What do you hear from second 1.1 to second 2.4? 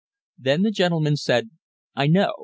said: 'I know!